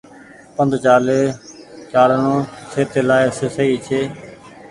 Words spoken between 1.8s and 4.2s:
چآلڻو سهتي لآئي سئي ڇي۔